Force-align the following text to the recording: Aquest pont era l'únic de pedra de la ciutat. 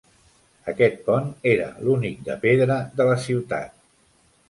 Aquest 0.73 0.97
pont 1.09 1.27
era 1.53 1.69
l'únic 1.83 2.27
de 2.31 2.41
pedra 2.49 2.81
de 2.99 3.11
la 3.13 3.23
ciutat. 3.31 3.81